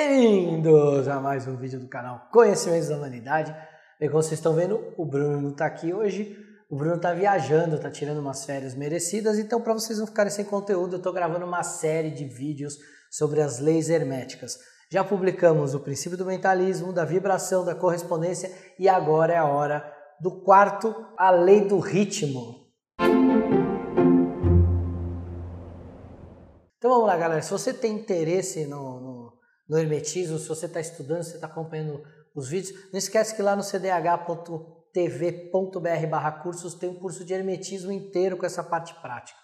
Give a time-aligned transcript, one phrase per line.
[0.00, 3.52] Bem-vindos a mais um vídeo do canal Conhecimentos da Humanidade.
[3.98, 6.38] Como vocês estão vendo, o Bruno está aqui hoje.
[6.70, 9.40] O Bruno está viajando, está tirando umas férias merecidas.
[9.40, 12.78] Então, para vocês não ficarem sem conteúdo, eu estou gravando uma série de vídeos
[13.10, 14.56] sobre as leis herméticas.
[14.88, 19.84] Já publicamos o princípio do mentalismo, da vibração, da correspondência e agora é a hora
[20.20, 22.68] do quarto, a lei do ritmo.
[26.78, 27.42] Então vamos lá, galera.
[27.42, 29.17] Se você tem interesse no, no,
[29.68, 32.02] no hermetismo, se você está estudando, se você está acompanhando
[32.34, 34.56] os vídeos, não esquece que lá no cdh.tv.br
[36.08, 39.38] barra cursos tem um curso de hermetismo inteiro com essa parte prática.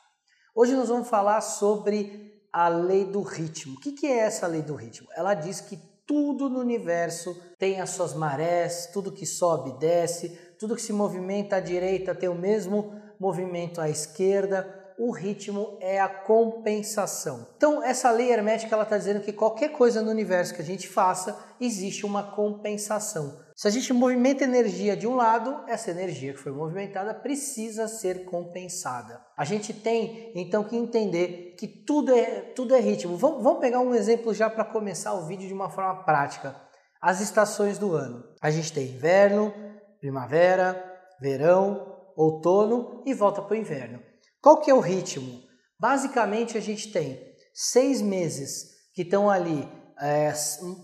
[0.55, 3.75] Hoje nós vamos falar sobre a lei do ritmo.
[3.75, 5.09] O que, que é essa lei do ritmo?
[5.17, 10.77] Ela diz que tudo no universo tem as suas marés, tudo que sobe desce, tudo
[10.77, 16.09] que se movimenta à direita tem o mesmo movimento à esquerda, o ritmo é a
[16.09, 17.47] compensação.
[17.57, 21.37] Então, essa lei hermética está dizendo que qualquer coisa no universo que a gente faça,
[21.61, 23.43] existe uma compensação.
[23.57, 28.25] Se a gente movimenta energia de um lado, essa energia que foi movimentada precisa ser
[28.25, 29.21] compensada.
[29.37, 33.17] A gente tem então que entender que tudo é, tudo é ritmo.
[33.17, 36.57] Vamos, vamos pegar um exemplo já para começar o vídeo de uma forma prática.
[37.01, 38.25] As estações do ano.
[38.41, 39.53] A gente tem inverno,
[40.01, 40.83] primavera,
[41.21, 44.01] verão, outono e volta para o inverno.
[44.45, 45.41] Qual que é o ritmo?
[45.81, 47.19] Basicamente a gente tem
[47.55, 49.67] seis meses que estão ali
[49.99, 50.35] é,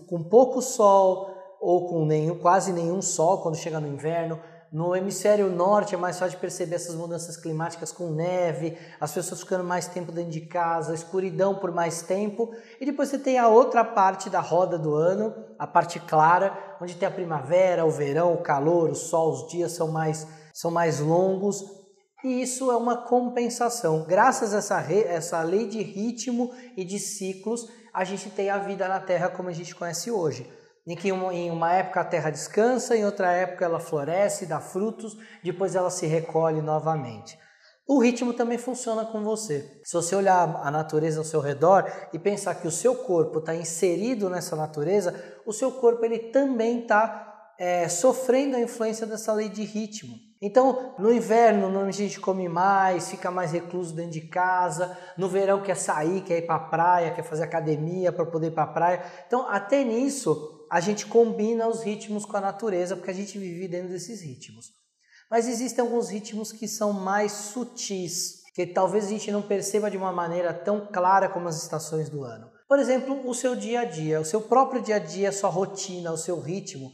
[0.09, 1.31] com pouco sol
[1.61, 4.39] ou com nenhum, quase nenhum sol quando chega no inverno.
[4.73, 9.41] No hemisfério norte é mais fácil de perceber essas mudanças climáticas com neve, as pessoas
[9.41, 12.49] ficando mais tempo dentro de casa, escuridão por mais tempo.
[12.79, 16.95] E depois você tem a outra parte da roda do ano, a parte clara, onde
[16.95, 20.99] tem a primavera, o verão, o calor, o sol, os dias são mais, são mais
[20.99, 21.79] longos
[22.23, 24.03] e isso é uma compensação.
[24.03, 28.87] Graças a essa, essa lei de ritmo e de ciclos, a gente tem a vida
[28.87, 30.47] na Terra como a gente conhece hoje.
[30.87, 35.15] Em que em uma época a Terra descansa, em outra época ela floresce, dá frutos,
[35.43, 37.37] depois ela se recolhe novamente.
[37.87, 39.81] O ritmo também funciona com você.
[39.83, 43.53] Se você olhar a natureza ao seu redor e pensar que o seu corpo está
[43.53, 45.13] inserido nessa natureza,
[45.45, 50.30] o seu corpo ele também está é, sofrendo a influência dessa lei de ritmo.
[50.41, 54.97] Então, no inverno, a gente come mais, fica mais recluso dentro de casa.
[55.15, 58.51] No verão, quer sair, quer ir para a praia, quer fazer academia para poder ir
[58.51, 59.05] para a praia.
[59.27, 63.67] Então, até nisso, a gente combina os ritmos com a natureza, porque a gente vive
[63.67, 64.71] dentro desses ritmos.
[65.29, 69.97] Mas existem alguns ritmos que são mais sutis, que talvez a gente não perceba de
[69.97, 72.49] uma maneira tão clara como as estações do ano.
[72.67, 75.49] Por exemplo, o seu dia a dia, o seu próprio dia a dia, a sua
[75.51, 76.91] rotina, o seu ritmo,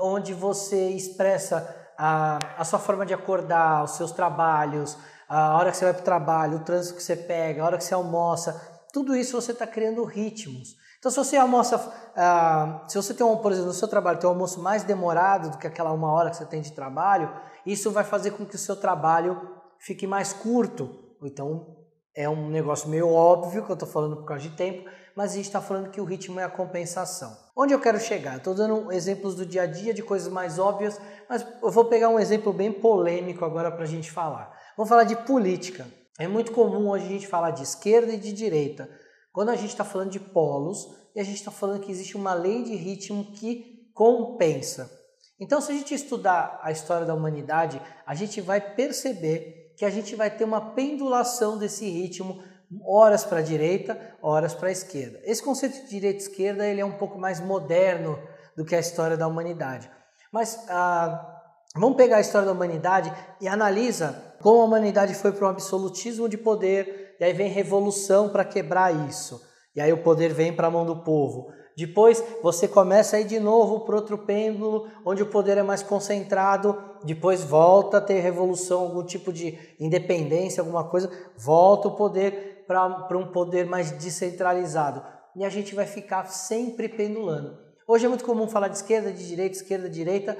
[0.00, 4.96] onde você expressa a, a sua forma de acordar, os seus trabalhos,
[5.28, 7.76] a hora que você vai para o trabalho, o trânsito que você pega, a hora
[7.76, 10.76] que você almoça, tudo isso você está criando ritmos.
[10.98, 14.28] Então, se você almoça, uh, se você tem, um, por exemplo, no seu trabalho, tem
[14.28, 17.32] um almoço mais demorado do que aquela uma hora que você tem de trabalho,
[17.66, 19.40] isso vai fazer com que o seu trabalho
[19.78, 21.14] fique mais curto.
[21.22, 21.77] Então,
[22.18, 25.34] é um negócio meio óbvio que eu estou falando por causa de tempo, mas a
[25.36, 27.32] gente está falando que o ritmo é a compensação.
[27.56, 28.38] Onde eu quero chegar?
[28.38, 32.08] Estou dando exemplos do dia a dia, de coisas mais óbvias, mas eu vou pegar
[32.08, 34.52] um exemplo bem polêmico agora para a gente falar.
[34.76, 35.86] Vamos falar de política.
[36.18, 38.90] É muito comum hoje a gente falar de esquerda e de direita.
[39.32, 42.34] Quando a gente está falando de polos e a gente está falando que existe uma
[42.34, 44.90] lei de ritmo que compensa.
[45.38, 49.90] Então, se a gente estudar a história da humanidade, a gente vai perceber que a
[49.90, 52.42] gente vai ter uma pendulação desse ritmo
[52.84, 55.20] horas para a direita, horas para a esquerda.
[55.22, 58.18] Esse conceito de direita esquerda ele é um pouco mais moderno
[58.56, 59.88] do que a história da humanidade.
[60.32, 61.42] Mas ah,
[61.76, 66.28] vamos pegar a história da humanidade e analisa como a humanidade foi para um absolutismo
[66.28, 69.40] de poder, e aí vem revolução para quebrar isso.
[69.74, 71.52] E aí o poder vem para a mão do povo.
[71.78, 75.80] Depois você começa a ir de novo para outro pêndulo, onde o poder é mais
[75.80, 76.76] concentrado.
[77.04, 81.08] Depois volta a ter revolução, algum tipo de independência, alguma coisa.
[81.36, 85.04] Volta o poder para um poder mais descentralizado.
[85.36, 87.56] E a gente vai ficar sempre pendulando.
[87.86, 90.36] Hoje é muito comum falar de esquerda, de direita, esquerda, direita.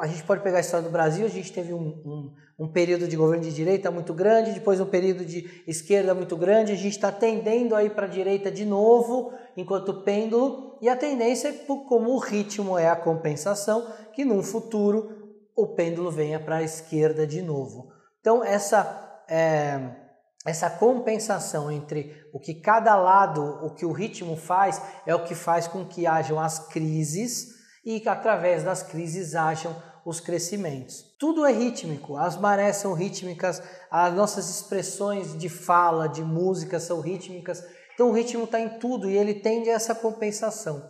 [0.00, 3.06] A gente pode pegar a história do Brasil, a gente teve um, um, um período
[3.06, 6.94] de governo de direita muito grande, depois um período de esquerda muito grande, a gente
[6.94, 11.52] está tendendo aí para a direita de novo, enquanto pêndulo, e a tendência é,
[11.88, 17.26] como o ritmo é a compensação, que num futuro o pêndulo venha para a esquerda
[17.26, 17.92] de novo.
[18.20, 19.96] Então, essa é,
[20.44, 25.34] essa compensação entre o que cada lado, o que o ritmo faz, é o que
[25.34, 29.74] faz com que hajam as crises e através das crises hajam
[30.04, 31.14] os crescimentos.
[31.18, 37.00] Tudo é rítmico, as marés são rítmicas, as nossas expressões de fala, de música são
[37.00, 37.62] rítmicas.
[37.94, 40.82] Então o ritmo está em tudo e ele tende a essa compensação.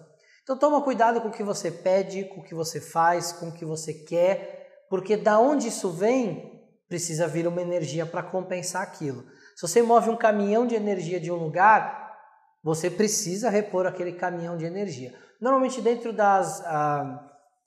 [0.42, 3.52] Então toma cuidado com o que você pede, com o que você faz, com o
[3.52, 9.24] que você quer, porque da onde isso vem, precisa vir uma energia para compensar aquilo.
[9.54, 12.18] Se você move um caminhão de energia de um lugar,
[12.62, 15.14] você precisa repor aquele caminhão de energia.
[15.40, 17.26] Normalmente dentro das ah,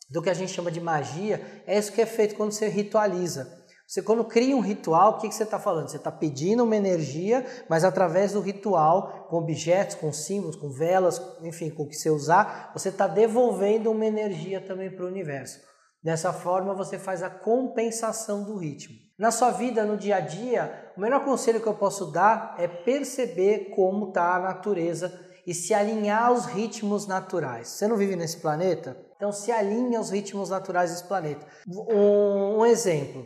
[0.10, 3.64] do que a gente chama de magia, é isso que é feito quando você ritualiza.
[3.88, 5.90] Você quando cria um ritual, o que, que você está falando?
[5.90, 11.22] Você está pedindo uma energia, mas através do ritual, com objetos, com símbolos, com velas,
[11.42, 15.60] enfim, com o que você usar, você está devolvendo uma energia também para o universo.
[16.02, 18.96] Dessa forma, você faz a compensação do ritmo.
[19.18, 22.68] Na sua vida, no dia a dia, o melhor conselho que eu posso dar é
[22.68, 27.68] perceber como está a natureza e se alinhar aos ritmos naturais.
[27.68, 28.98] Você não vive nesse planeta?
[29.16, 31.46] Então se alinhe aos ritmos naturais desse planeta.
[31.68, 33.26] Um, um exemplo.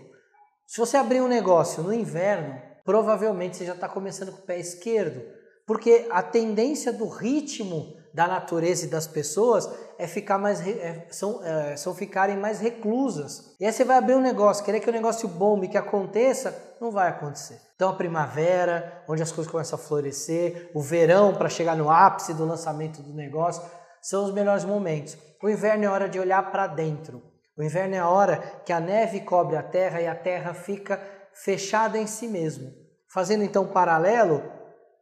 [0.66, 4.60] Se você abrir um negócio no inverno, provavelmente você já está começando com o pé
[4.60, 5.22] esquerdo,
[5.66, 11.44] porque a tendência do ritmo da natureza e das pessoas é ficar mais é, são,
[11.44, 13.56] é, são ficarem mais reclusas.
[13.60, 16.92] E aí você vai abrir um negócio, querer que o negócio bombe, que aconteça, não
[16.92, 17.60] vai acontecer.
[17.76, 22.34] Então a primavera, onde as coisas começam a florescer, o verão para chegar no ápice
[22.34, 23.64] do lançamento do negócio,
[24.02, 25.18] são os melhores momentos.
[25.42, 27.22] O inverno é hora de olhar para dentro.
[27.58, 31.02] O inverno é a hora que a neve cobre a terra e a terra fica
[31.34, 32.72] fechada em si mesmo.
[33.12, 34.44] Fazendo então um paralelo,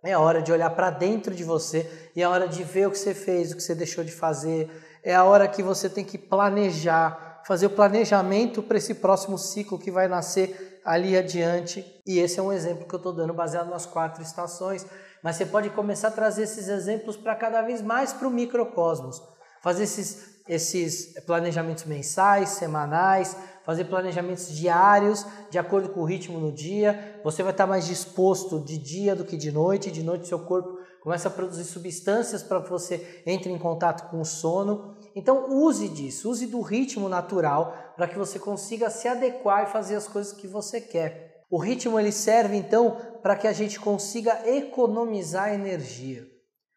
[0.05, 2.97] é hora de olhar para dentro de você e é hora de ver o que
[2.97, 4.69] você fez, o que você deixou de fazer.
[5.03, 9.79] É a hora que você tem que planejar, fazer o planejamento para esse próximo ciclo
[9.79, 11.83] que vai nascer ali adiante.
[12.05, 14.85] E esse é um exemplo que eu estou dando baseado nas quatro estações.
[15.23, 19.21] Mas você pode começar a trazer esses exemplos para cada vez mais para o microcosmos.
[19.61, 23.35] Fazer esses esses planejamentos mensais, semanais,
[23.65, 27.19] fazer planejamentos diários de acordo com o ritmo no dia.
[27.23, 29.91] Você vai estar mais disposto de dia do que de noite.
[29.91, 34.21] De noite, seu corpo começa a produzir substâncias para que você entre em contato com
[34.21, 34.95] o sono.
[35.15, 39.95] Então, use disso, use do ritmo natural para que você consiga se adequar e fazer
[39.95, 41.43] as coisas que você quer.
[41.49, 46.25] O ritmo ele serve então para que a gente consiga economizar energia,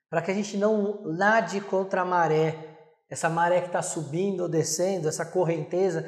[0.09, 2.77] para que a gente não nade contra a maré,
[3.11, 6.07] essa maré que está subindo ou descendo, essa correnteza.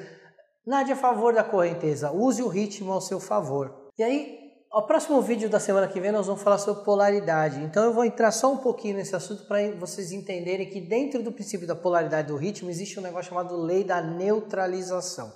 [0.67, 3.89] Nada a favor da correnteza, use o ritmo ao seu favor.
[3.99, 4.39] E aí,
[4.73, 7.61] o próximo vídeo da semana que vem nós vamos falar sobre polaridade.
[7.61, 11.33] Então eu vou entrar só um pouquinho nesse assunto para vocês entenderem que dentro do
[11.33, 15.33] princípio da polaridade do ritmo existe um negócio chamado lei da neutralização.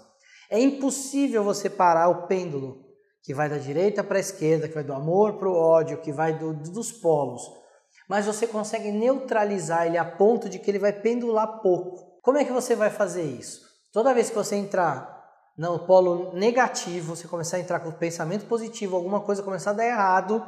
[0.50, 2.84] É impossível você parar o pêndulo
[3.22, 6.12] que vai da direita para a esquerda, que vai do amor para o ódio, que
[6.12, 7.64] vai do, dos polos
[8.08, 12.20] mas você consegue neutralizar ele a ponto de que ele vai pendular pouco.
[12.22, 13.62] Como é que você vai fazer isso?
[13.92, 15.13] Toda vez que você entrar
[15.56, 19.86] no polo negativo, você começar a entrar com pensamento positivo, alguma coisa começar a dar
[19.86, 20.44] errado,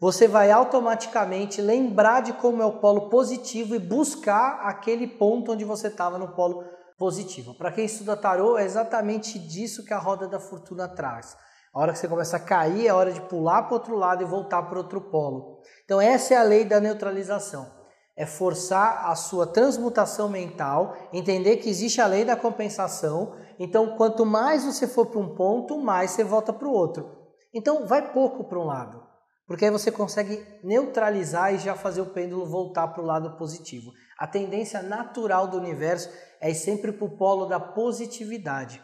[0.00, 5.64] você vai automaticamente lembrar de como é o polo positivo e buscar aquele ponto onde
[5.64, 6.64] você estava no polo
[6.98, 7.54] positivo.
[7.54, 11.36] Para quem estuda tarô, é exatamente disso que a roda da fortuna traz.
[11.72, 14.22] A hora que você começa a cair, é hora de pular para o outro lado
[14.22, 15.60] e voltar para outro polo.
[15.84, 17.81] Então, essa é a lei da neutralização.
[18.22, 23.34] É forçar a sua transmutação mental, entender que existe a lei da compensação.
[23.58, 27.10] Então, quanto mais você for para um ponto, mais você volta para o outro.
[27.52, 29.02] Então, vai pouco para um lado,
[29.44, 33.90] porque aí você consegue neutralizar e já fazer o pêndulo voltar para o lado positivo.
[34.16, 36.08] A tendência natural do universo
[36.40, 38.80] é ir sempre para o polo da positividade.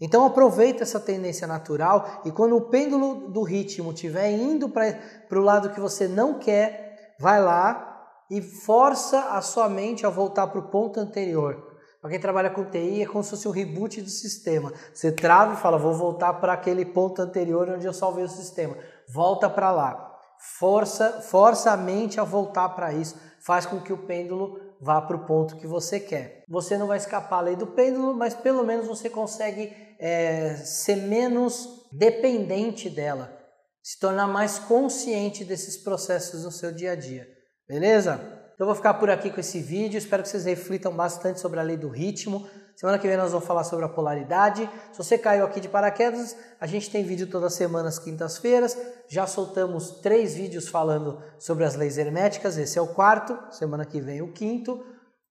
[0.00, 5.42] Então aproveita essa tendência natural e quando o pêndulo do ritmo estiver indo para o
[5.42, 7.87] lado que você não quer, vai lá
[8.30, 11.68] e força a sua mente a voltar para o ponto anterior.
[12.00, 14.72] Para quem trabalha com TI é como se fosse um reboot do sistema.
[14.94, 18.76] Você trava e fala, vou voltar para aquele ponto anterior onde eu salvei o sistema.
[19.12, 20.16] Volta para lá.
[20.58, 23.16] Força, força a mente a voltar para isso.
[23.44, 26.44] Faz com que o pêndulo vá para o ponto que você quer.
[26.48, 30.96] Você não vai escapar à lei do pêndulo, mas pelo menos você consegue é, ser
[30.96, 33.36] menos dependente dela,
[33.82, 37.26] se tornar mais consciente desses processos no seu dia a dia.
[37.68, 38.14] Beleza?
[38.54, 39.98] Então eu vou ficar por aqui com esse vídeo.
[39.98, 42.48] Espero que vocês reflitam bastante sobre a lei do ritmo.
[42.74, 44.68] Semana que vem nós vamos falar sobre a polaridade.
[44.90, 48.76] Se você caiu aqui de paraquedas, a gente tem vídeo toda semana às quintas-feiras.
[49.08, 52.56] Já soltamos três vídeos falando sobre as leis herméticas.
[52.56, 53.38] Esse é o quarto.
[53.52, 54.82] Semana que vem o quinto.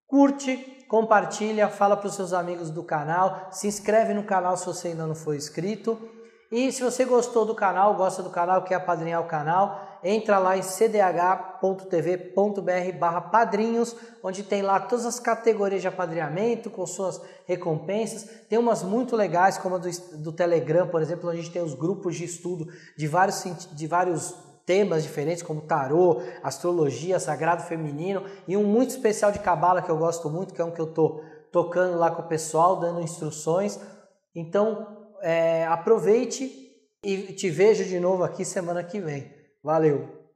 [0.06, 4.90] Curte, compartilha, fala para os seus amigos do canal, se inscreve no canal se você
[4.90, 6.00] ainda não for inscrito.
[6.50, 10.58] E se você gostou do canal, gosta do canal, quer apadrinhar o canal, entra lá
[10.58, 11.62] em cdh.tv.br
[13.00, 18.30] barra padrinhos, onde tem lá todas as categorias de apadrinhamento, com suas recompensas.
[18.50, 21.62] Tem umas muito legais, como a do, do Telegram, por exemplo, onde a gente tem
[21.62, 24.36] os grupos de estudo de vários, de vários
[24.66, 29.98] temas diferentes como tarô, astrologia, sagrado feminino e um muito especial de cabala que eu
[29.98, 31.22] gosto muito, que é um que eu tô
[31.54, 33.80] tocando lá com o pessoal, dando instruções.
[34.36, 36.52] Então, é, aproveite
[37.04, 39.37] e te vejo de novo aqui semana que vem.
[39.64, 40.27] Valeu!